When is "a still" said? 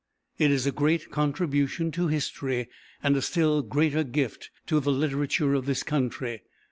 3.15-3.61